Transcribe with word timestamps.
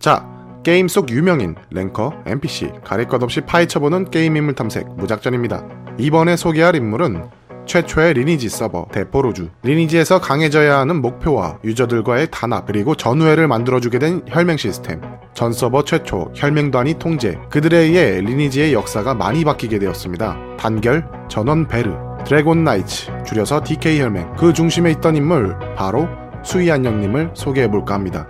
자, 0.00 0.26
게임 0.62 0.88
속 0.88 1.10
유명인, 1.10 1.54
랭커, 1.70 2.22
NPC, 2.24 2.72
가릴 2.82 3.06
것 3.06 3.22
없이 3.22 3.42
파헤쳐보는 3.42 4.10
게임 4.10 4.34
인물 4.34 4.54
탐색 4.54 4.88
무작전입니다. 4.96 5.62
이번에 5.98 6.36
소개할 6.36 6.74
인물은 6.74 7.28
최초의 7.66 8.14
리니지 8.14 8.48
서버 8.48 8.86
데포로주. 8.90 9.50
리니지에서 9.62 10.18
강해져야 10.18 10.78
하는 10.78 11.02
목표와 11.02 11.58
유저들과의 11.64 12.28
단합 12.30 12.66
그리고 12.66 12.94
전우회를 12.94 13.46
만들어주게 13.46 13.98
된 13.98 14.22
혈맹 14.26 14.56
시스템. 14.56 15.02
전 15.34 15.52
서버 15.52 15.84
최초 15.84 16.32
혈맹단위 16.34 16.98
통제. 16.98 17.38
그들에 17.50 17.76
의해 17.80 18.22
리니지의 18.22 18.72
역사가 18.72 19.12
많이 19.12 19.44
바뀌게 19.44 19.78
되었습니다. 19.78 20.56
단결, 20.58 21.06
전원 21.28 21.68
베르, 21.68 21.94
드래곤 22.24 22.64
나이츠 22.64 23.24
줄여서 23.26 23.64
DK 23.64 24.00
혈맹. 24.00 24.34
그 24.36 24.54
중심에 24.54 24.90
있던 24.92 25.16
인물 25.16 25.56
바로 25.76 26.08
수희안녕님을 26.42 27.32
소개해볼까 27.34 27.94
합니다 27.94 28.26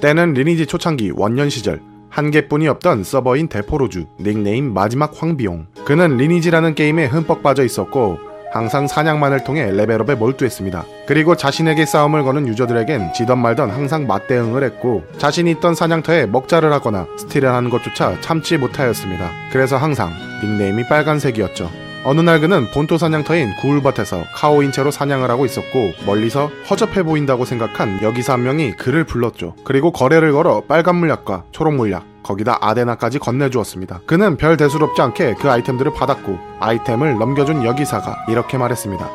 때는 0.00 0.34
리니지 0.34 0.66
초창기 0.66 1.12
원년 1.14 1.50
시절 1.50 1.80
한 2.08 2.30
개뿐이 2.30 2.68
없던 2.68 3.04
서버인 3.04 3.48
데포로주 3.48 4.06
닉네임 4.20 4.72
마지막 4.72 5.12
황비용 5.14 5.66
그는 5.84 6.16
리니지라는 6.16 6.74
게임에 6.74 7.06
흠뻑 7.06 7.42
빠져 7.42 7.64
있었고 7.64 8.18
항상 8.52 8.86
사냥만을 8.86 9.44
통해 9.44 9.70
레벨업에 9.70 10.14
몰두했습니다. 10.14 10.84
그리고 11.06 11.36
자신에게 11.36 11.84
싸움을 11.84 12.22
거는 12.24 12.48
유저들에겐 12.48 13.12
지던 13.12 13.38
말던 13.38 13.70
항상 13.70 14.06
맞대응을 14.06 14.64
했고 14.64 15.04
자신이 15.18 15.50
있던 15.52 15.74
사냥터에 15.74 16.26
먹자를 16.26 16.72
하거나 16.72 17.06
스틸을 17.18 17.48
하는 17.48 17.68
것조차 17.68 18.18
참지 18.22 18.56
못하였습니다. 18.56 19.30
그래서 19.52 19.76
항상 19.76 20.10
닉네임이 20.42 20.88
빨간색이었죠. 20.88 21.85
어느 22.04 22.20
날 22.20 22.40
그는 22.40 22.70
본토 22.70 22.98
사냥터인 22.98 23.56
구울밭에서 23.56 24.24
카오인 24.34 24.70
채로 24.70 24.90
사냥을 24.92 25.28
하고 25.30 25.44
있었고 25.44 25.92
멀리서 26.06 26.50
허접해 26.70 27.02
보인다고 27.02 27.44
생각한 27.44 28.00
여기사 28.02 28.34
한 28.34 28.44
명이 28.44 28.72
그를 28.72 29.04
불렀죠. 29.04 29.56
그리고 29.64 29.90
거래를 29.90 30.32
걸어 30.32 30.62
빨간 30.68 30.96
물약과 30.96 31.44
초록 31.50 31.74
물약 31.74 32.04
거기다 32.22 32.58
아데나까지 32.60 33.18
건네주었습니다. 33.18 34.00
그는 34.06 34.36
별 34.36 34.56
대수롭지 34.56 35.02
않게 35.02 35.34
그 35.40 35.50
아이템들을 35.50 35.92
받았고 35.94 36.38
아이템을 36.60 37.18
넘겨준 37.18 37.64
여기사가 37.64 38.26
이렇게 38.28 38.56
말했습니다. 38.56 39.08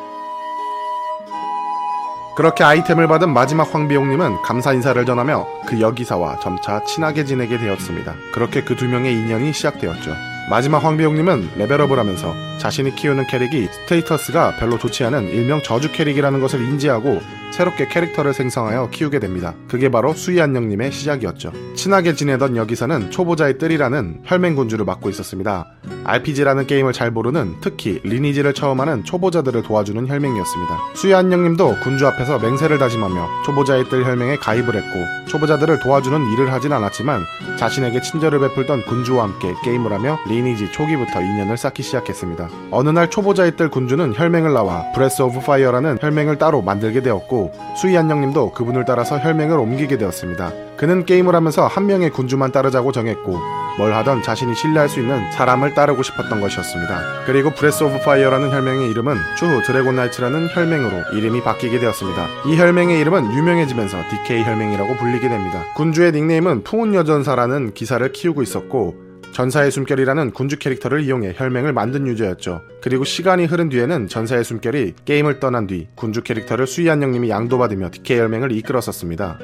그렇게 2.36 2.64
아이템을 2.64 3.08
받은 3.08 3.30
마지막 3.32 3.74
황비용님은 3.74 4.40
감사 4.42 4.72
인사를 4.72 5.04
전하며 5.04 5.46
그 5.66 5.80
여기사와 5.80 6.40
점차 6.40 6.82
친하게 6.84 7.24
지내게 7.24 7.58
되었습니다. 7.58 8.14
그렇게 8.32 8.62
그 8.62 8.74
두 8.74 8.86
명의 8.86 9.12
인연이 9.12 9.52
시작되었죠. 9.52 10.31
마지막 10.50 10.84
황비용님은 10.84 11.50
레벨업을 11.56 11.98
하면서 11.98 12.34
자신이 12.58 12.94
키우는 12.94 13.26
캐릭이 13.26 13.66
status가 13.66 14.56
별로 14.56 14.78
좋지 14.78 15.04
않은 15.04 15.28
일명 15.28 15.62
저주 15.62 15.90
캐릭이라는 15.92 16.40
것을 16.40 16.60
인지하고 16.60 17.20
새롭게 17.52 17.86
캐릭터를 17.88 18.32
생성하여 18.32 18.88
키우게 18.90 19.18
됩니다. 19.18 19.54
그게 19.68 19.90
바로 19.90 20.14
수희안녕님의 20.14 20.90
시작이었죠. 20.90 21.52
친하게 21.74 22.14
지내던 22.14 22.56
여기사는 22.56 23.10
초보자의 23.10 23.58
뜰이라는 23.58 24.22
혈맹군주를 24.24 24.84
맡고 24.84 25.10
있었습니다. 25.10 25.66
RPG라는 26.04 26.66
게임을 26.66 26.92
잘 26.92 27.10
모르는 27.10 27.56
특히 27.60 28.00
리니지를 28.04 28.54
처음 28.54 28.80
하는 28.80 29.04
초보자들을 29.04 29.62
도와주는 29.62 30.08
혈맹이었습니다. 30.08 30.78
수희안녕님도 30.94 31.80
군주 31.82 32.06
앞에서 32.06 32.38
맹세를 32.38 32.78
다짐하며 32.78 33.28
초보자의 33.44 33.84
뜰 33.90 34.04
혈맹에 34.04 34.36
가입을 34.36 34.74
했고 34.74 35.28
초보자들을 35.28 35.80
도와주는 35.80 36.32
일을 36.32 36.52
하진 36.52 36.72
않았지만 36.72 37.22
자신에게 37.58 38.00
친절을 38.00 38.40
베풀던 38.40 38.86
군주와 38.86 39.24
함께 39.24 39.54
게임을 39.62 39.92
하며 39.92 40.18
리니지 40.32 40.72
초기부터 40.72 41.20
인연을 41.20 41.56
쌓기 41.56 41.82
시작했습니다. 41.82 42.48
어느 42.70 42.88
날 42.88 43.10
초보자의 43.10 43.56
뜰 43.56 43.68
군주는 43.68 44.14
혈맹을 44.16 44.52
나와 44.52 44.90
브레스 44.94 45.22
오브 45.22 45.40
파이어라는 45.40 45.98
혈맹을 46.00 46.38
따로 46.38 46.62
만들게 46.62 47.02
되었고 47.02 47.52
수희안녕님도 47.76 48.52
그분을 48.52 48.84
따라서 48.84 49.18
혈맹을 49.18 49.58
옮기게 49.58 49.98
되었습니다. 49.98 50.52
그는 50.76 51.04
게임을 51.04 51.34
하면서 51.34 51.66
한 51.66 51.86
명의 51.86 52.10
군주만 52.10 52.50
따르자고 52.50 52.92
정했고 52.92 53.38
뭘 53.78 53.94
하던 53.94 54.22
자신이 54.22 54.54
신뢰할 54.54 54.88
수 54.88 55.00
있는 55.00 55.30
사람을 55.32 55.74
따르고 55.74 56.02
싶었던 56.02 56.40
것이었습니다. 56.40 57.24
그리고 57.26 57.50
브레스 57.50 57.84
오브 57.84 58.00
파이어라는 58.00 58.50
혈맹의 58.50 58.90
이름은 58.90 59.16
추후 59.38 59.62
드래곤 59.62 59.96
나이츠라는 59.96 60.48
혈맹으로 60.52 61.16
이름이 61.16 61.42
바뀌게 61.42 61.78
되었습니다. 61.78 62.26
이 62.46 62.56
혈맹의 62.56 63.00
이름은 63.00 63.32
유명해지면서 63.32 63.96
DK 64.10 64.44
혈맹이라고 64.44 64.96
불리게 64.96 65.28
됩니다. 65.28 65.64
군주의 65.74 66.12
닉네임은 66.12 66.64
풍운 66.64 66.94
여전사라는 66.94 67.74
기사를 67.74 68.10
키우고 68.12 68.42
있었고 68.42 69.11
전사의 69.32 69.70
숨결이라는 69.70 70.32
군주 70.32 70.58
캐릭터를 70.58 71.00
이용해 71.00 71.34
혈맹을 71.36 71.72
만든 71.72 72.06
유저였죠. 72.06 72.60
그리고 72.82 73.04
시간이 73.04 73.46
흐른 73.46 73.70
뒤에는 73.70 74.08
전사의 74.08 74.44
숨결이 74.44 74.94
게임을 75.04 75.40
떠난 75.40 75.66
뒤 75.66 75.88
군주 75.94 76.22
캐릭터를 76.22 76.66
수희안녕님이 76.66 77.30
양도받으며 77.30 77.90
DK 77.92 78.18
혈맹을 78.18 78.52
이끌었었습니다. 78.52 79.40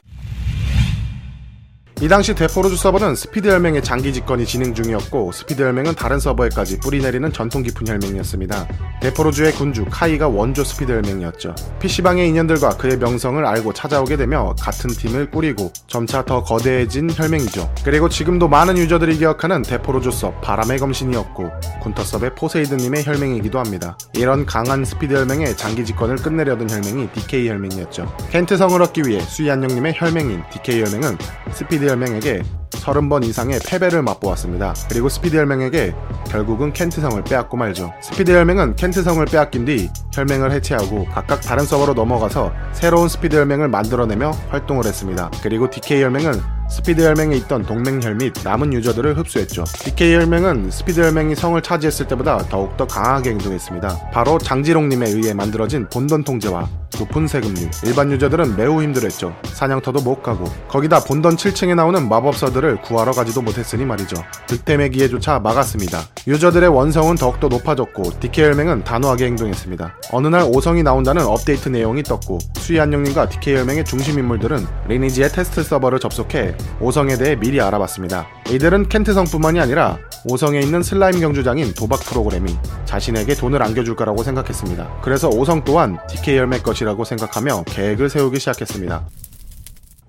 이 2.01 2.07
당시 2.07 2.33
데포로주 2.33 2.77
서버는 2.77 3.17
스피드 3.17 3.49
혈맹의 3.49 3.83
장기 3.83 4.13
집권이 4.13 4.47
진행 4.47 4.73
중이었고 4.73 5.33
스피드 5.33 5.61
혈맹은 5.61 5.97
다른 5.97 6.21
서버에까지 6.21 6.79
뿌리내리는 6.79 7.33
전통 7.33 7.65
깊은 7.65 7.89
혈맹이었습니다. 7.89 8.69
데포로주의 9.01 9.53
군주 9.55 9.85
카이가 9.91 10.29
원조 10.29 10.63
스피드 10.63 10.93
혈맹이었죠. 10.93 11.57
PC방의 11.81 12.29
인연들과 12.29 12.77
그의 12.77 12.99
명성을 12.99 13.45
알고 13.45 13.73
찾아오게 13.73 14.17
되며 14.17 14.55
같은 14.61 14.91
팀을 14.91 15.33
꾸리고 15.33 15.73
점차 15.89 16.25
더 16.25 16.45
거대해진 16.45 17.11
혈맹이죠. 17.13 17.75
그리고 17.83 18.09
지금도 18.09 18.47
많은 18.47 18.79
유저들이 18.79 19.19
기억하는 19.19 19.63
데포로주 19.63 20.13
섭 20.13 20.41
바람의 20.41 20.79
검신이었고 20.79 21.51
군터섭의 21.83 22.37
포세이드님의 22.37 23.07
혈맹이기도 23.07 23.59
합니다. 23.59 23.99
이런 24.13 24.47
강한 24.47 24.85
스피드 24.85 25.15
혈맹의 25.15 25.57
장기 25.57 25.85
집권을 25.85 26.15
끝내려던 26.17 26.71
혈맹이 26.71 27.09
DK 27.11 27.49
혈맹이었죠. 27.49 28.15
켄트성을 28.31 28.81
얻기 28.83 29.03
위해 29.05 29.19
수희안녕님의 29.21 29.95
혈맹인 29.97 30.45
DK 30.53 30.85
혈맹은 30.85 31.19
스피드 31.53 31.88
혈맹에게 31.89 32.43
30번 32.71 33.25
이상의 33.25 33.61
패배를 33.67 34.03
맛보았습니다. 34.03 34.75
그리고 34.89 35.09
스피드 35.09 35.37
혈맹에게 35.37 35.95
결국은 36.29 36.73
켄트성을 36.73 37.23
빼앗고 37.25 37.57
말죠. 37.57 37.93
스피드 38.03 38.31
혈맹은 38.31 38.77
켄트성을 38.77 39.25
빼앗긴 39.27 39.65
뒤 39.65 39.91
혈맹을 40.13 40.53
해체하고 40.53 41.07
각각 41.07 41.41
다른 41.41 41.65
서버로 41.65 41.95
넘어가서 41.95 42.53
새로운 42.73 43.09
스피드 43.09 43.37
혈맹을 43.37 43.69
만들어내며 43.69 44.31
활동을 44.49 44.85
했습니다. 44.85 45.31
그리고 45.43 45.69
DK 45.71 46.03
혈맹은 46.03 46.59
스피드 46.71 47.03
혈맹에 47.03 47.35
있던 47.37 47.65
동맹혈 47.65 48.17
및 48.17 48.35
남은 48.45 48.75
유저들을 48.75 49.17
흡수했죠. 49.17 49.65
DK 49.65 50.15
혈맹은 50.17 50.71
스피드 50.71 51.01
혈맹이 51.01 51.35
성을 51.35 51.61
차지했을 51.61 52.07
때보다 52.09 52.39
더욱더 52.49 52.87
강하게 52.87 53.31
행동했습니다. 53.31 54.11
바로 54.13 54.39
장지롱님에 54.39 55.09
의해 55.09 55.33
만들어진 55.33 55.89
본던 55.89 56.25
통제와 56.25 56.69
높은 56.99 57.27
세금률 57.27 57.71
일반 57.85 58.11
유저들은 58.11 58.57
매우 58.57 58.83
힘들었죠. 58.83 59.35
사냥터도 59.45 60.01
못 60.01 60.23
가고 60.23 60.47
거기다 60.69 61.05
본던 61.05 61.37
7층에 61.37 61.75
나오는 61.75 62.09
마법사들을 62.09 62.83
구하러 62.83 63.13
가지도 63.13 63.43
못했으니 63.43 63.85
말이죠. 63.85 64.17
득템의 64.47 64.91
기회조차 64.91 65.39
막았습니다. 65.41 66.01
유저들의 66.27 66.69
원성은 66.69 67.17
더욱더 67.17 67.49
높아졌고 67.49 68.21
DK 68.21 68.45
혈맹은 68.45 68.85
단호하게 68.85 69.27
행동했습니다. 69.27 69.95
어느 70.13 70.29
날 70.29 70.43
5성이 70.43 70.83
나온다는 70.83 71.27
업데이트 71.27 71.69
내용이 71.69 72.03
떴고 72.03 72.39
수희안녕님과 72.57 73.29
DK 73.29 73.57
혈맹의 73.57 73.85
중심 73.85 74.19
인물들은 74.19 74.67
리니지의 74.89 75.31
테스트 75.31 75.63
서버를 75.63 76.01
접속해 76.01 76.57
5성에 76.81 77.19
대해 77.19 77.37
미리 77.37 77.61
알아봤습니다. 77.61 78.27
이들은 78.51 78.89
켄트성뿐만이 78.89 79.61
아니라 79.61 79.99
5성에 80.29 80.63
있는 80.63 80.83
슬라임 80.83 81.21
경주장인 81.21 81.73
도박 81.75 82.01
프로그램이 82.01 82.57
자신에게 82.87 83.35
돈을 83.35 83.63
안겨줄 83.63 83.95
거라고 83.95 84.23
생각했습니다. 84.23 85.01
그래서 85.03 85.29
5성 85.29 85.65
또한 85.65 85.99
DK 86.09 86.37
열매 86.37 86.59
것이 86.59 86.78
라고 86.85 87.05
생각하며 87.05 87.65
계획을 87.65 88.09
세우기 88.09 88.39
시작했습니다. 88.39 89.07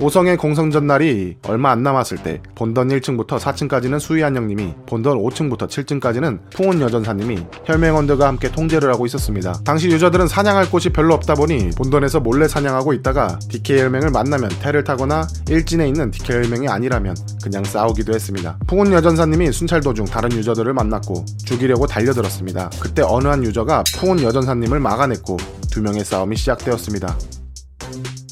오성의 0.02 0.38
공성 0.38 0.72
전 0.72 0.88
날이 0.88 1.36
얼마 1.46 1.72
안 1.72 1.84
남았을 1.84 2.24
때 2.24 2.42
본던 2.56 2.88
1층부터 2.88 3.38
4층까지는 3.38 4.00
수희한영님이 4.00 4.76
본던 4.86 5.18
5층부터 5.18 5.68
7층까지는 5.68 6.40
풍운 6.52 6.80
여전사님이 6.80 7.38
혈맹원들과 7.66 8.26
함께 8.26 8.50
통제를 8.50 8.94
하고 8.94 9.06
있었습니다. 9.06 9.60
당시 9.66 9.90
유저들은 9.90 10.30
사냥할 10.30 10.72
곳이 10.72 10.92
별로 10.92 11.16
없다 11.16 11.36
보니 11.36 11.72
본던에서 11.72 12.22
몰래 12.22 12.48
사냥하고 12.48 12.94
있다가 12.94 13.40
DK 13.50 13.82
혈맹을 13.82 14.12
만나면 14.12 14.50
태를 14.62 14.86
타거나 14.86 15.28
일진에 15.50 15.86
있는 15.86 16.12
DK 16.12 16.34
혈맹이 16.34 16.70
아니라면 16.70 17.18
그냥 17.44 17.66
싸우기도 17.66 18.14
했습니다. 18.14 18.58
풍운 18.68 18.94
여전사님이 18.94 19.52
순찰 19.52 19.82
도중 19.82 20.06
다른 20.06 20.32
유저들을 20.32 20.72
만났고 20.72 21.26
죽이려고 21.44 21.88
달려들었습니다. 21.88 22.70
그때 22.80 23.02
어느 23.06 23.28
한 23.28 23.44
유저가 23.44 23.84
풍운 23.98 24.24
여전사님을 24.24 24.80
막아냈고 24.80 25.36
두 25.70 25.82
명의 25.82 26.04
싸움이 26.04 26.36
시작되었습니다. 26.36 27.18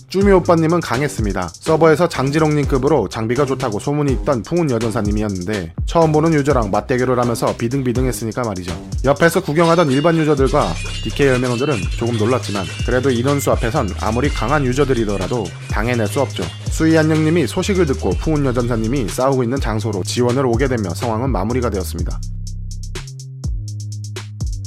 쭈미 0.09 0.31
오빠님은 0.31 0.79
강했습니다. 0.79 1.49
서버에서 1.53 2.07
장지롱님급으로 2.07 3.09
장비가 3.09 3.45
좋다고 3.45 3.77
소문이 3.77 4.13
있던 4.13 4.41
풍운 4.41 4.71
여전사님이었는데 4.71 5.73
처음 5.85 6.13
보는 6.13 6.33
유저랑 6.33 6.71
맞대결을 6.71 7.19
하면서 7.19 7.55
비등비등했으니까 7.57 8.43
말이죠. 8.43 8.71
옆에서 9.03 9.43
구경하던 9.43 9.91
일반 9.91 10.15
유저들과 10.15 10.73
DK 11.03 11.27
열맹원들은 11.27 11.75
조금 11.97 12.17
놀랐지만 12.17 12.65
그래도 12.85 13.09
인원수 13.09 13.51
앞에선 13.51 13.89
아무리 13.99 14.29
강한 14.29 14.63
유저들이더라도 14.63 15.45
당해낼 15.69 16.07
수 16.07 16.21
없죠. 16.21 16.43
수이 16.71 16.97
안녕님이 16.97 17.45
소식을 17.45 17.85
듣고 17.87 18.11
풍운 18.11 18.45
여전사님이 18.45 19.09
싸우고 19.09 19.43
있는 19.43 19.59
장소로 19.59 20.03
지원을 20.03 20.45
오게 20.45 20.69
되며 20.69 20.93
상황은 20.93 21.31
마무리가 21.31 21.69
되었습니다. 21.69 22.17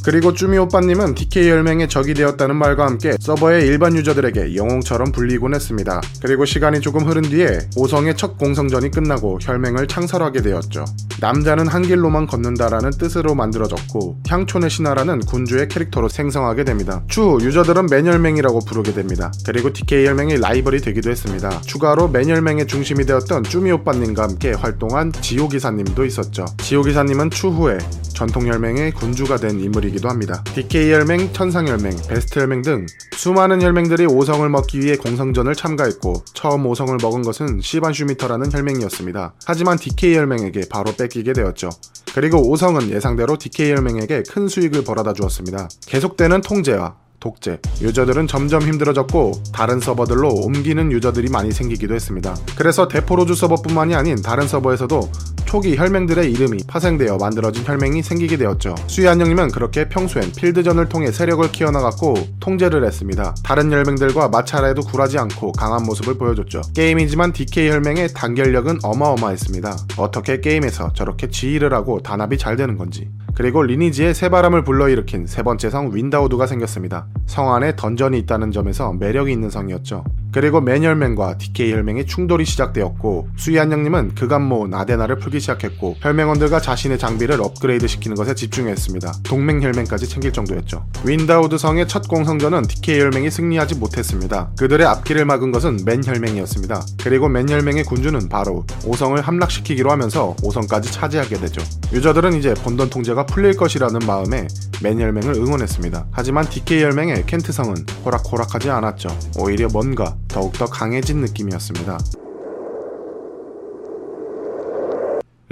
그리고 0.04 0.32
쭈미 0.32 0.56
오빠님은 0.58 1.14
DK 1.14 1.48
열맹의 1.48 1.88
적이 1.88 2.14
되었다는 2.14 2.56
말과 2.56 2.86
함께 2.86 3.14
서버의 3.20 3.66
일반 3.66 3.94
유저들에게 3.96 4.56
영웅처럼 4.56 5.12
불리곤 5.12 5.54
했습니다. 5.54 6.00
그리고 6.22 6.44
시간이 6.44 6.80
조금 6.80 7.06
흐른 7.06 7.22
뒤에 7.22 7.58
오성의 7.76 8.16
첫 8.16 8.38
공성전이 8.38 8.90
끝나고 8.90 9.38
혈맹을 9.42 9.86
창설하게 9.86 10.42
되었죠. 10.42 10.84
남자는 11.20 11.68
한 11.68 11.82
길로만 11.82 12.26
걷는다라는 12.26 12.90
뜻으로 12.92 13.34
만들어졌고 13.34 14.20
향촌의 14.26 14.70
신하라는 14.70 15.20
군주의 15.20 15.68
캐릭터로 15.68 16.08
생성하게 16.08 16.64
됩니다. 16.64 17.02
추후 17.08 17.38
유저들은 17.42 17.86
맨혈맹이라고 17.90 18.60
부르게 18.60 18.94
됩니다. 18.94 19.30
그리고 19.44 19.72
DK 19.72 20.06
혈맹의 20.06 20.40
라이벌이 20.40 20.80
되기도 20.80 21.10
했습니다. 21.10 21.60
추가로 21.62 22.08
맨혈맹의 22.08 22.66
중심이 22.66 23.04
되었던 23.04 23.44
쭈미 23.44 23.70
오빠님과 23.72 24.22
함께 24.22 24.52
활동한 24.52 25.12
지오기사님도 25.12 26.04
있었죠. 26.06 26.46
지오기사님은 26.58 27.30
추후에 27.30 27.78
전통혈맹의 28.20 28.92
군주가 28.92 29.38
된 29.38 29.58
인물이기도 29.60 30.10
합니다. 30.10 30.44
DK혈맹, 30.54 31.32
천상혈맹, 31.32 31.96
베스트혈맹 32.06 32.60
등 32.60 32.86
수많은 33.12 33.62
혈맹들이 33.62 34.06
5성을 34.06 34.46
먹기 34.50 34.80
위해 34.80 34.96
공성전을 34.96 35.54
참가했고 35.54 36.24
처음 36.34 36.64
5성을 36.64 37.00
먹은 37.00 37.22
것은 37.22 37.60
시반 37.62 37.94
슈미터라는 37.94 38.52
혈맹이었습니다. 38.52 39.34
하지만 39.46 39.78
DK혈맹에게 39.78 40.64
바로 40.70 40.92
뺏기게 40.92 41.32
되었죠. 41.32 41.70
그리고 42.14 42.42
5성은 42.42 42.90
예상대로 42.90 43.38
DK혈맹에게 43.38 44.24
큰 44.28 44.48
수익을 44.48 44.84
벌어다 44.84 45.14
주었습니다. 45.14 45.70
계속되는 45.86 46.42
통제와 46.42 46.96
독재. 47.20 47.58
유저들은 47.82 48.26
점점 48.26 48.62
힘들어졌고 48.62 49.42
다른 49.52 49.78
서버들로 49.78 50.28
옮기는 50.28 50.90
유저들이 50.90 51.28
많이 51.28 51.52
생기기도 51.52 51.94
했습니다. 51.94 52.34
그래서 52.56 52.88
데포로즈 52.88 53.34
서버뿐만이 53.34 53.94
아닌 53.94 54.20
다른 54.20 54.48
서버에서도 54.48 55.10
초기 55.50 55.76
혈맹들의 55.76 56.30
이름이 56.30 56.58
파생되어 56.68 57.16
만들어진 57.16 57.66
혈맹이 57.66 58.04
생기게 58.04 58.36
되었죠. 58.36 58.76
수희안녕님은 58.86 59.48
그렇게 59.50 59.88
평소엔 59.88 60.30
필드전을 60.30 60.88
통해 60.88 61.10
세력을 61.10 61.50
키워나갔고 61.50 62.14
통제를 62.38 62.84
했습니다. 62.84 63.34
다른 63.42 63.72
혈맹들과 63.72 64.28
마찰에도 64.28 64.82
굴하지 64.82 65.18
않고 65.18 65.50
강한 65.50 65.82
모습을 65.82 66.14
보여줬죠. 66.14 66.60
게임이지만 66.76 67.32
DK 67.32 67.68
혈맹의 67.68 68.10
단결력은 68.14 68.78
어마어마했습니다. 68.84 69.76
어떻게 69.96 70.40
게임에서 70.40 70.92
저렇게 70.92 71.28
지휘를 71.28 71.74
하고 71.74 71.98
단합이 72.00 72.38
잘 72.38 72.54
되는 72.54 72.78
건지. 72.78 73.10
그리고 73.34 73.64
리니지에 73.64 74.14
새바람을 74.14 74.62
불러일으킨 74.62 75.26
세 75.26 75.42
번째 75.42 75.68
성 75.68 75.92
윈다우드가 75.92 76.46
생겼습니다. 76.46 77.08
성 77.26 77.52
안에 77.52 77.74
던전이 77.74 78.16
있다는 78.20 78.52
점에서 78.52 78.92
매력이 78.92 79.32
있는 79.32 79.50
성이었죠. 79.50 80.04
그리고 80.32 80.60
맨혈맹과 80.60 81.38
DK 81.38 81.72
혈맹의 81.72 82.06
충돌이 82.06 82.44
시작되었고 82.44 83.28
수희안녕님은 83.36 84.14
그간 84.14 84.42
모은 84.42 84.74
아데나를 84.74 85.18
풀기 85.18 85.40
시작했고 85.40 85.96
혈맹원들과 86.00 86.60
자신의 86.60 86.98
장비를 86.98 87.40
업그레이드 87.40 87.86
시키는 87.86 88.16
것에 88.16 88.34
집중했습니다. 88.34 89.12
동맹 89.24 89.62
혈맹까지 89.62 90.08
챙길 90.08 90.32
정도였죠. 90.32 90.84
윈다우드 91.04 91.58
성의 91.58 91.88
첫 91.88 92.06
공성전은 92.08 92.62
DK 92.62 93.00
혈맹이 93.00 93.30
승리하지 93.30 93.76
못했습니다. 93.76 94.50
그들의 94.58 94.86
앞길을 94.86 95.24
막은 95.24 95.52
것은 95.52 95.78
맨 95.84 96.04
혈맹이었습니다. 96.04 96.82
그리고 97.02 97.28
맨 97.28 97.48
혈맹의 97.48 97.84
군주는 97.84 98.28
바로 98.28 98.64
5성을 98.82 99.20
함락시키기로 99.20 99.90
하면서 99.90 100.36
5성까지 100.42 100.92
차지하게 100.92 101.38
되죠. 101.38 101.62
유저들은 101.92 102.34
이제 102.34 102.54
본던 102.54 102.90
통제가 102.90 103.26
풀릴 103.26 103.56
것이라는 103.56 104.00
마음에 104.06 104.46
맨 104.82 105.00
혈맹을 105.00 105.34
응원했습니다. 105.34 106.06
하지만 106.10 106.48
DK 106.48 106.82
혈맹의 106.84 107.26
켄트성은 107.26 107.74
호락호락하지 108.04 108.70
않았죠. 108.70 109.08
오히려 109.38 109.68
뭔가 109.68 110.16
더욱더 110.30 110.66
강해진 110.66 111.20
느낌이었습니다. 111.20 111.98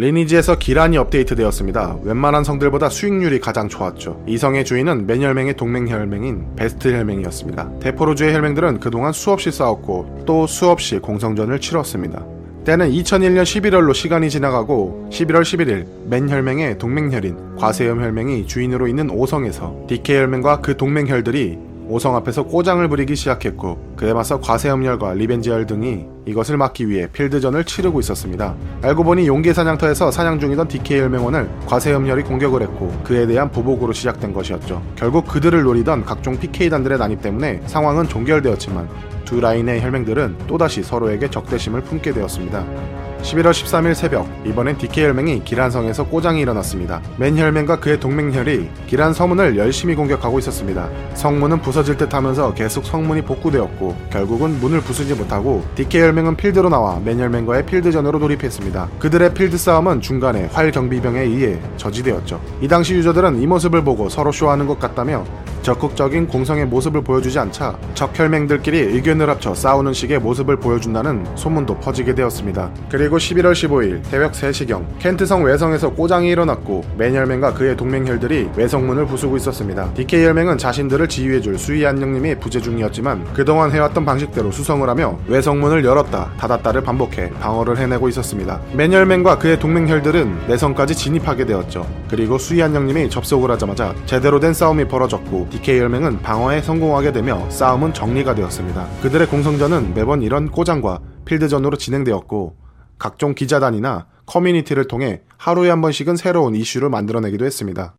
리니지에서 0.00 0.58
기란이 0.58 0.96
업데이트되었습니다. 0.96 1.98
웬만한 2.04 2.44
성들보다 2.44 2.88
수익률이 2.88 3.40
가장 3.40 3.68
좋았죠. 3.68 4.22
이 4.28 4.38
성의 4.38 4.64
주인은 4.64 5.08
맨혈맹의 5.08 5.56
동맹 5.56 5.88
혈맹인 5.88 6.54
베스트 6.54 6.92
혈맹이었습니다. 6.94 7.80
데포로주의 7.80 8.32
혈맹들은 8.32 8.78
그동안 8.78 9.12
수없이 9.12 9.50
싸웠고 9.50 10.22
또 10.24 10.46
수없이 10.46 11.00
공성전을 11.00 11.60
치렀습니다. 11.60 12.24
때는 12.64 12.90
2001년 12.92 13.42
11월로 13.42 13.92
시간이 13.92 14.30
지나가고 14.30 15.08
11월 15.10 15.42
11일 15.42 15.86
맨 16.06 16.28
혈맹의 16.28 16.78
동맹혈인 16.78 17.56
과세염 17.56 18.00
혈맹이 18.00 18.46
주인으로 18.46 18.86
있는 18.86 19.10
오성에서 19.10 19.86
DK 19.88 20.16
혈맹과 20.18 20.60
그 20.60 20.76
동맹혈들이 20.76 21.67
오성 21.88 22.14
앞에서 22.16 22.42
꼬장을 22.42 22.86
부리기 22.86 23.16
시작했고 23.16 23.94
그에 23.96 24.12
맞서 24.12 24.38
과세음열과 24.40 25.14
리벤지열 25.14 25.66
등이 25.66 26.04
이것을 26.26 26.58
막기 26.58 26.88
위해 26.88 27.08
필드전을 27.10 27.64
치르고 27.64 27.98
있었습니다. 28.00 28.54
알고 28.82 29.04
보니 29.04 29.26
용계 29.26 29.54
사냥터에서 29.54 30.10
사냥 30.10 30.38
중이던 30.38 30.68
DK 30.68 31.00
혈맹원을 31.00 31.48
과세음열이 31.66 32.24
공격을 32.24 32.60
했고 32.62 32.92
그에 33.04 33.26
대한 33.26 33.50
보복으로 33.50 33.94
시작된 33.94 34.34
것이었죠. 34.34 34.82
결국 34.96 35.26
그들을 35.26 35.62
노리던 35.62 36.04
각종 36.04 36.38
PK단들의 36.38 36.98
난입 36.98 37.22
때문에 37.22 37.62
상황은 37.64 38.06
종결되었지만 38.08 38.88
두 39.24 39.40
라인의 39.40 39.80
혈맹들은 39.80 40.46
또다시 40.46 40.82
서로에게 40.82 41.30
적대심을 41.30 41.80
품게 41.82 42.12
되었습니다. 42.12 43.07
11월 43.22 43.50
13일 43.50 43.94
새벽 43.94 44.28
이번엔 44.44 44.78
DK 44.78 45.04
혈맹이 45.04 45.44
기란성에서 45.44 46.06
꼬장이 46.06 46.40
일어났습니다. 46.40 47.00
맨 47.16 47.36
혈맹과 47.36 47.80
그의 47.80 47.98
동맹혈이 48.00 48.68
기란 48.86 49.12
서문을 49.12 49.56
열심히 49.56 49.94
공격하고 49.94 50.38
있었습니다. 50.38 50.88
성문은 51.14 51.60
부서질 51.60 51.96
듯 51.96 52.14
하면서 52.14 52.54
계속 52.54 52.84
성문이 52.84 53.22
복구되었고 53.22 53.96
결국은 54.10 54.60
문을 54.60 54.80
부수지 54.80 55.14
못하고 55.14 55.64
DK 55.74 56.02
혈맹은 56.02 56.36
필드로 56.36 56.68
나와 56.68 57.00
맨 57.04 57.18
혈맹과의 57.18 57.66
필드전으로 57.66 58.18
돌입했습니다. 58.18 58.88
그들의 58.98 59.34
필드 59.34 59.58
싸움은 59.58 60.00
중간에 60.00 60.48
활 60.52 60.70
경비병에 60.70 61.20
의해 61.20 61.58
저지되었죠. 61.76 62.40
이 62.60 62.68
당시 62.68 62.94
유저들은 62.94 63.42
이 63.42 63.46
모습을 63.46 63.82
보고 63.82 64.08
서로 64.08 64.32
쇼하는 64.32 64.66
것 64.66 64.78
같다며 64.78 65.24
적극적인 65.62 66.28
공성의 66.28 66.66
모습을 66.66 67.02
보여주지 67.02 67.38
않자 67.38 67.76
적 67.94 68.16
혈맹들끼리 68.18 68.78
의견을 68.78 69.28
합쳐 69.28 69.54
싸우는 69.54 69.92
식의 69.92 70.20
모습을 70.20 70.56
보여준다는 70.56 71.26
소문도 71.34 71.78
퍼지게 71.78 72.14
되었습니다. 72.14 72.70
그리고 72.90 73.07
11월 73.16 73.52
15일 73.52 74.04
새벽 74.04 74.32
3시경 74.32 74.98
켄트성 74.98 75.44
외성에서 75.44 75.90
꼬장이 75.90 76.28
일어났고 76.28 76.84
맨 76.96 77.14
혈맹과 77.14 77.54
그의 77.54 77.76
동맹 77.76 78.06
혈들이 78.06 78.50
외성문을 78.56 79.06
부수고 79.06 79.36
있었습니다. 79.38 79.92
DK 79.94 80.26
혈맹은 80.26 80.58
자신들을 80.58 81.08
지휘해줄 81.08 81.58
수희 81.58 81.86
안녕님이 81.86 82.36
부재 82.36 82.60
중이었지만 82.60 83.32
그동안 83.34 83.72
해왔던 83.72 84.04
방식대로 84.04 84.50
수성을 84.50 84.88
하며 84.88 85.18
외성문을 85.26 85.84
열었다 85.84 86.32
닫았다를 86.38 86.82
반복해 86.82 87.30
방어를 87.30 87.78
해내고 87.78 88.08
있었습니다. 88.10 88.60
맨 88.74 88.92
혈맹과 88.92 89.38
그의 89.38 89.58
동맹 89.58 89.88
혈들은 89.88 90.48
내성까지 90.48 90.94
진입하게 90.94 91.46
되었죠. 91.46 91.86
그리고 92.10 92.38
수희 92.38 92.62
안녕님이 92.62 93.10
접속을 93.10 93.50
하자마자 93.50 93.94
제대로 94.06 94.40
된 94.40 94.52
싸움이 94.52 94.86
벌어졌고 94.88 95.48
DK 95.50 95.80
혈맹은 95.80 96.22
방어에 96.22 96.60
성공하게 96.60 97.12
되며 97.12 97.48
싸움은 97.50 97.94
정리가 97.94 98.34
되었습니다. 98.34 98.86
그들의 99.02 99.26
공성전은 99.28 99.94
매번 99.94 100.22
이런 100.22 100.50
꼬장과 100.50 101.00
필드전으로 101.24 101.76
진행되었고 101.76 102.67
각종 102.98 103.34
기자단이나 103.34 104.06
커뮤니티를 104.26 104.86
통해 104.86 105.22
하루에 105.36 105.70
한 105.70 105.80
번씩은 105.80 106.16
새로운 106.16 106.54
이슈를 106.54 106.90
만들어내기도 106.90 107.44
했습니다. 107.44 107.94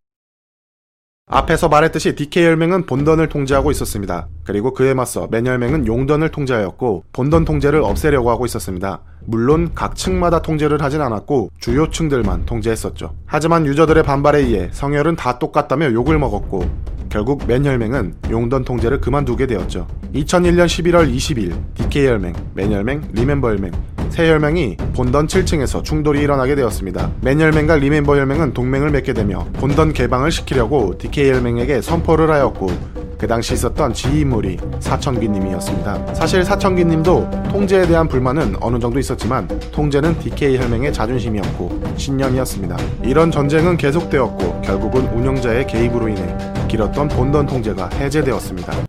앞에서 1.31 1.69
말했듯이 1.69 2.15
DK 2.15 2.43
혈맹은 2.43 2.87
본던을 2.87 3.29
통제하고 3.29 3.69
있었습니다. 3.69 4.27
그리고 4.43 4.73
그에 4.73 4.95
맞서 4.95 5.27
맨 5.29 5.45
혈맹은 5.45 5.85
용던을 5.85 6.29
통제하였고 6.29 7.03
본던 7.13 7.45
통제를 7.45 7.83
없애려고 7.83 8.31
하고 8.31 8.47
있었습니다. 8.47 9.01
물론 9.25 9.71
각 9.75 9.95
층마다 9.95 10.41
통제를 10.41 10.81
하진 10.81 11.01
않았고 11.01 11.51
주요 11.59 11.91
층들만 11.91 12.47
통제했었죠. 12.47 13.13
하지만 13.27 13.67
유저들의 13.67 14.01
반발에 14.01 14.39
의해 14.39 14.69
성혈은 14.71 15.17
다 15.17 15.37
똑같다며 15.37 15.93
욕을 15.93 16.17
먹었고 16.17 16.67
결국 17.09 17.45
맨 17.45 17.63
혈맹은 17.63 18.15
용던 18.31 18.65
통제를 18.65 18.99
그만두게 18.99 19.45
되었죠. 19.45 19.87
2001년 20.15 20.65
11월 20.65 21.13
20일 21.13 21.75
DK 21.75 22.07
혈맹, 22.07 22.33
맨 22.55 22.71
혈맹, 22.71 23.07
리멤버 23.13 23.49
혈맹 23.49 23.71
세 24.09 24.29
혈맹이 24.29 24.77
본던 24.93 25.27
7층에서 25.27 25.83
충돌이 25.83 26.21
일어나게 26.21 26.55
되었습니다. 26.55 27.11
맨 27.21 27.39
혈맹과 27.39 27.77
리멤버 27.77 28.17
혈맹은 28.17 28.53
동맹을 28.53 28.89
맺게 28.91 29.13
되며 29.13 29.45
본던 29.53 29.93
개방을 29.93 30.31
시키려고 30.31 30.97
DK 30.97 31.31
혈맹에게 31.31 31.81
선포를 31.81 32.29
하였고 32.29 32.99
그 33.17 33.27
당시 33.27 33.53
있었던 33.53 33.93
지휘인물이 33.93 34.57
사천기님이었습니다. 34.79 36.13
사실 36.13 36.43
사천기님도 36.43 37.29
통제에 37.51 37.85
대한 37.85 38.07
불만은 38.07 38.55
어느 38.61 38.79
정도 38.79 38.97
있었지만 38.97 39.47
통제는 39.71 40.17
DK 40.19 40.57
혈맹의 40.57 40.93
자존심이었고 40.93 41.95
신념이었습니다. 41.97 42.77
이런 43.03 43.29
전쟁은 43.29 43.75
계속되었고 43.77 44.61
결국은 44.61 45.05
운영자의 45.13 45.67
개입으로 45.67 46.07
인해 46.07 46.37
길었던 46.69 47.09
본던 47.09 47.45
통제가 47.45 47.89
해제되었습니다. 47.89 48.88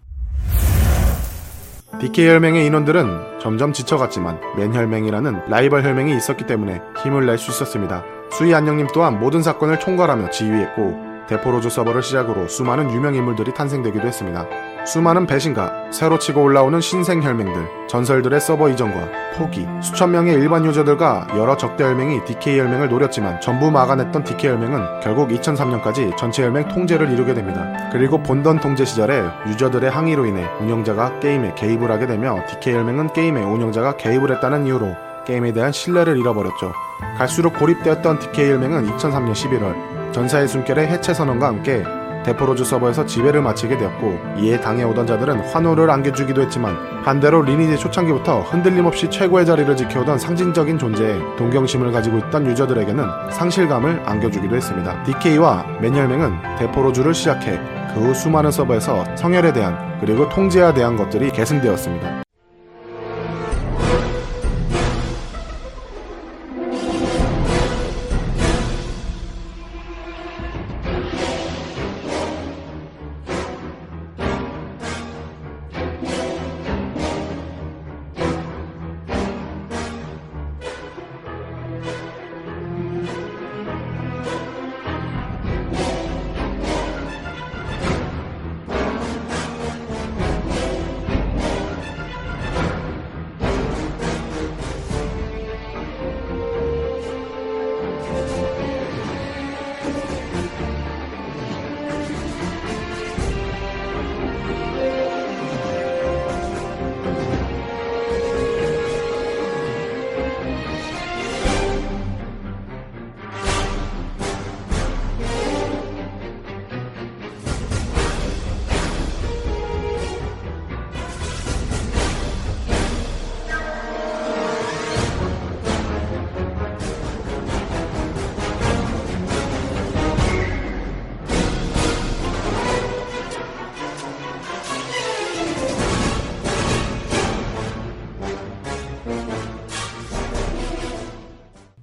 DK 2.00 2.28
혈맹의 2.28 2.64
인원들은 2.64 3.40
점점 3.40 3.74
지쳐갔지만 3.74 4.40
맨 4.56 4.74
혈맹이라는 4.74 5.48
라이벌 5.48 5.84
혈맹이 5.84 6.16
있었기 6.16 6.46
때문에 6.46 6.80
힘을 7.02 7.26
낼 7.26 7.36
수 7.36 7.50
있었습니다. 7.50 8.02
수희안녕님 8.32 8.88
또한 8.94 9.18
모든 9.18 9.42
사건을 9.42 9.80
총괄하며 9.80 10.30
지휘했고 10.30 11.10
데포로즈 11.28 11.68
서버를 11.68 12.02
시작으로 12.02 12.48
수많은 12.48 12.90
유명 12.90 13.14
인물들이 13.14 13.52
탄생되기도 13.52 14.06
했습니다. 14.06 14.46
수많은 14.86 15.26
배신과 15.26 15.90
새로 15.92 16.18
치고 16.18 16.42
올라오는 16.42 16.80
신생 16.80 17.22
혈맹들, 17.22 17.86
전설들의 17.88 18.40
서버 18.40 18.68
이전과 18.70 19.36
포기, 19.36 19.66
수천 19.82 20.10
명의 20.10 20.34
일반 20.34 20.64
유저들과 20.64 21.28
여러 21.36 21.56
적대 21.56 21.84
혈맹이 21.84 22.24
DK 22.24 22.58
혈맹을 22.58 22.88
노렸지만 22.88 23.40
전부 23.40 23.70
막아냈던 23.70 24.24
DK 24.24 24.50
혈맹은 24.50 25.00
결국 25.02 25.28
2003년까지 25.28 26.16
전체 26.16 26.44
혈맹 26.44 26.68
통제를 26.68 27.10
이루게 27.10 27.34
됩니다. 27.34 27.90
그리고 27.92 28.22
본던 28.22 28.60
통제 28.60 28.84
시절에 28.84 29.22
유저들의 29.48 29.90
항의로 29.90 30.26
인해 30.26 30.46
운영자가 30.60 31.20
게임에 31.20 31.54
개입을 31.56 31.90
하게 31.90 32.06
되며 32.06 32.42
DK 32.48 32.74
혈맹은 32.74 33.12
게임에 33.12 33.42
운영자가 33.42 33.96
개입을 33.96 34.32
했다는 34.32 34.66
이유로 34.66 34.96
게임에 35.26 35.52
대한 35.52 35.72
신뢰를 35.72 36.16
잃어버렸죠. 36.18 36.72
갈수록 37.18 37.58
고립되었던 37.58 38.18
DK 38.18 38.52
혈맹은 38.52 38.86
2003년 38.96 39.32
11월 39.32 40.12
전사의 40.12 40.48
숨결의 40.48 40.88
해체 40.88 41.14
선언과 41.14 41.46
함께 41.46 41.84
데포로즈 42.24 42.64
서버에서 42.64 43.06
지배를 43.06 43.42
마치게 43.42 43.78
되었고 43.78 44.18
이에 44.38 44.60
당해오던 44.60 45.06
자들은 45.06 45.40
환호를 45.40 45.90
안겨주기도 45.90 46.42
했지만 46.42 46.76
반대로 47.02 47.42
리니지 47.42 47.78
초창기부터 47.78 48.40
흔들림 48.40 48.86
없이 48.86 49.08
최고의 49.08 49.46
자리를 49.46 49.74
지켜오던 49.76 50.18
상징적인 50.18 50.78
존재에 50.78 51.18
동경심을 51.36 51.92
가지고 51.92 52.18
있던 52.18 52.46
유저들에게는 52.46 53.30
상실감을 53.30 54.02
안겨주기도 54.04 54.56
했습니다. 54.56 55.02
DK와 55.04 55.64
맨혈맹은 55.80 56.56
데포로즈를 56.58 57.14
시작해 57.14 57.58
그 57.94 58.00
후 58.00 58.14
수많은 58.14 58.50
서버에서 58.50 59.04
성혈에 59.16 59.52
대한 59.52 59.98
그리고 60.00 60.28
통제에 60.28 60.72
대한 60.72 60.96
것들이 60.96 61.30
계승되었습니다. 61.30 62.22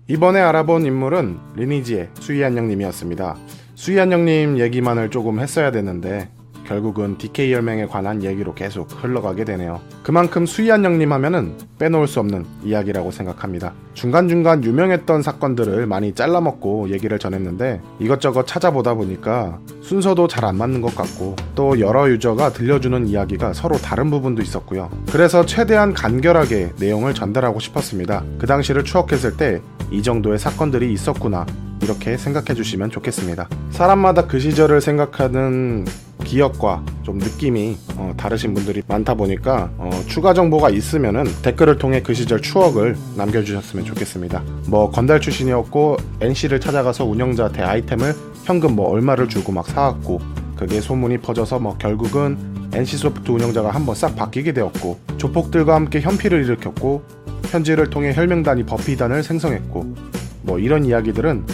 이번에 0.10 0.40
알아본 0.40 0.86
인물은 0.86 1.38
리니지의 1.56 2.10
수이한영님이었습니다. 2.20 3.36
수이한영님 3.76 4.58
얘기만을 4.58 5.10
조금 5.10 5.42
했어야 5.42 5.72
됐는데 5.72 6.30
결국은 6.68 7.18
DK 7.18 7.54
열맹에 7.54 7.86
관한 7.86 8.24
얘기로 8.24 8.54
계속 8.54 8.88
흘러가게 9.04 9.46
되네요. 9.46 9.80
그만큼 10.04 10.46
수이한영님 10.46 11.12
하면은 11.14 11.56
빼놓을 11.80 12.08
수 12.08 12.20
없는 12.20 12.46
이야기라고 12.64 13.12
생각합니다. 13.12 13.74
중간중간 13.94 14.64
유명했던 14.64 15.22
사건들을 15.22 15.86
많이 15.88 16.14
잘라먹고 16.14 16.90
얘기를 16.90 17.18
전했는데 17.18 17.82
이것저것 18.00 18.46
찾아보다 18.46 18.94
보니까 18.94 19.60
순서도 19.82 20.28
잘 20.28 20.48
안 20.48 20.56
맞는 20.58 20.80
것 20.80 20.96
같고 20.96 21.36
또 21.56 21.78
여러 21.82 22.10
유저가 22.10 22.54
들려주는 22.54 23.08
이야기가 23.08 23.52
서로 23.52 23.76
다른 23.76 24.10
부분도 24.10 24.42
있었고요. 24.42 24.90
그래서 25.12 25.46
최대한 25.46 25.94
간결하게 25.94 26.74
내용을 26.80 27.14
전달하고 27.14 27.60
싶었습니다. 27.60 28.24
그 28.38 28.48
당시를 28.48 28.84
추억했을 28.86 29.36
때 29.36 29.62
이 29.92 30.04
정도의 30.04 30.38
사건들이 30.38 30.92
있었구나 30.92 31.46
이렇게 31.82 32.18
생각해 32.18 32.54
주시면 32.56 32.92
좋겠습니다. 32.92 33.48
사람마다 33.70 34.28
그 34.28 34.40
시절을 34.40 34.82
생각하는 34.82 35.86
기억과 36.28 36.84
좀 37.04 37.18
느낌이 37.18 37.78
어, 37.96 38.14
다르신 38.18 38.54
분들이 38.54 38.84
많다 38.86 39.14
보니까 39.14 39.72
어, 39.78 39.90
추가 40.08 40.34
정보가 40.34 40.70
있으면은 40.70 41.24
댓글을 41.42 41.78
통해 41.78 42.02
그 42.02 42.14
시절 42.14 42.42
추억을 42.42 42.98
남겨주셨으면 43.16 43.86
좋겠습니다. 43.86 44.44
뭐 44.68 44.92
건달 44.92 45.22
출신이었고 45.22 45.98
NC를 46.20 46.60
찾아가서 46.60 47.06
운영자한테 47.06 47.64
아이템을 47.64 48.14
현금 48.44 48.76
뭐 48.76 48.90
얼마를 48.90 49.30
주고 49.30 49.54
막 49.54 49.66
사왔고 49.68 50.20
그게 50.58 50.82
소문이 50.82 51.20
퍼져서 51.20 51.60
뭐 51.60 51.78
결국은 51.78 52.38
NC소프트 52.74 53.32
운영자가 53.32 53.72
한번 53.72 53.96
싹 53.96 54.16
바뀌게 54.16 54.52
되었고 54.52 55.00
조폭들과 55.18 55.76
함께 55.76 56.02
현피를 56.02 56.44
일으켰고 56.44 57.04
현지를 57.46 57.90
통해 57.90 58.14
혈명단이 58.14 58.66
버피단을 58.66 59.24
생성했고 59.24 59.96
뭐 60.42 60.60
이런 60.60 60.84
이야기들은 60.84 61.46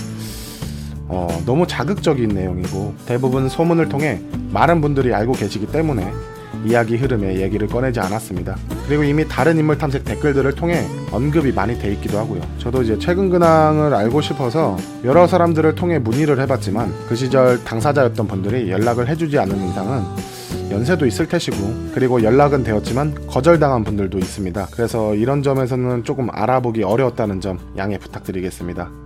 어, 1.07 1.27
너무 1.45 1.67
자극적인 1.67 2.29
내용이고 2.29 2.95
대부분 3.05 3.49
소문을 3.49 3.89
통해 3.89 4.21
많은 4.51 4.81
분들이 4.81 5.13
알고 5.13 5.33
계시기 5.33 5.67
때문에 5.67 6.11
이야기 6.65 6.95
흐름에 6.95 7.41
얘기를 7.41 7.67
꺼내지 7.67 7.99
않았습니다. 7.99 8.55
그리고 8.87 9.03
이미 9.03 9.27
다른 9.27 9.57
인물 9.57 9.77
탐색 9.77 10.05
댓글들을 10.05 10.53
통해 10.53 10.85
언급이 11.11 11.51
많이 11.51 11.77
돼 11.77 11.91
있기도 11.93 12.17
하고요. 12.17 12.41
저도 12.57 12.83
이제 12.83 12.97
최근 12.99 13.29
근황을 13.29 13.93
알고 13.93 14.21
싶어서 14.21 14.77
여러 15.03 15.27
사람들을 15.27 15.75
통해 15.75 15.99
문의를 15.99 16.39
해봤지만 16.41 16.93
그 17.09 17.15
시절 17.15 17.63
당사자였던 17.63 18.27
분들이 18.27 18.71
연락을 18.71 19.09
해주지 19.09 19.37
않는 19.39 19.69
이상은 19.69 20.03
연세도 20.71 21.05
있을 21.05 21.27
테시고 21.27 21.91
그리고 21.93 22.23
연락은 22.23 22.63
되었지만 22.63 23.27
거절당한 23.27 23.83
분들도 23.83 24.17
있습니다. 24.17 24.67
그래서 24.71 25.13
이런 25.15 25.43
점에서는 25.43 26.03
조금 26.03 26.29
알아보기 26.31 26.83
어려웠다는 26.83 27.41
점 27.41 27.59
양해 27.77 27.97
부탁드리겠습니다. 27.97 29.02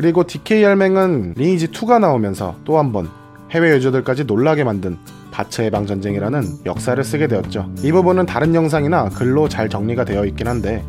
그리고 0.00 0.24
DK 0.26 0.62
열맹은 0.62 1.34
리니지 1.36 1.68
2가 1.72 2.00
나오면서 2.00 2.56
또 2.64 2.78
한 2.78 2.90
번 2.90 3.06
해외 3.50 3.74
유저들까지 3.76 4.24
놀라게 4.24 4.64
만든 4.64 4.96
바츠 5.30 5.60
해방 5.60 5.86
전쟁이라는 5.86 6.42
역사를 6.64 7.04
쓰게 7.04 7.26
되었죠. 7.26 7.70
이 7.82 7.92
부분은 7.92 8.24
다른 8.24 8.54
영상이나 8.54 9.10
글로 9.10 9.46
잘 9.46 9.68
정리가 9.68 10.06
되어 10.06 10.24
있긴 10.24 10.48
한데 10.48 10.82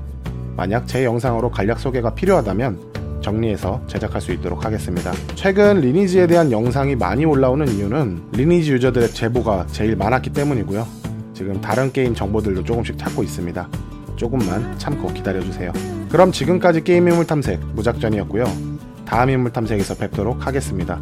만약 0.56 0.88
제 0.88 1.04
영상으로 1.04 1.52
간략 1.52 1.80
소개가 1.80 2.14
필요하다면 2.16 3.20
정리해서 3.22 3.82
제작할 3.88 4.22
수 4.22 4.32
있도록 4.32 4.64
하겠습니다. 4.64 5.12
최근 5.36 5.82
리니지에 5.82 6.28
대한 6.28 6.50
영상이 6.50 6.96
많이 6.96 7.26
올라오는 7.26 7.68
이유는 7.68 8.30
리니지 8.32 8.72
유저들의 8.72 9.10
제보가 9.10 9.68
제일 9.72 9.98
많았기 9.98 10.30
때문이고요. 10.32 10.88
지금 11.34 11.60
다른 11.60 11.92
게임 11.92 12.16
정보들도 12.16 12.64
조금씩 12.64 12.98
찾고 12.98 13.24
있습니다. 13.24 13.68
조금만 14.16 14.78
참고 14.78 15.12
기다려주세요. 15.12 15.74
그럼 16.10 16.32
지금까지 16.32 16.86
게임 16.86 17.10
인물 17.10 17.28
탐색 17.28 17.60
무작전이었고요. 17.76 18.71
다음 19.06 19.30
인물 19.30 19.52
탐색에서 19.52 19.96
뵙도록 19.96 20.46
하겠습니다. 20.46 21.00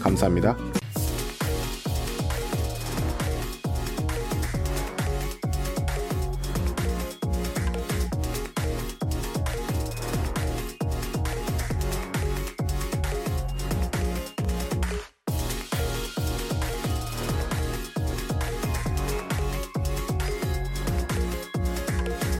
감사합니다. 0.00 0.75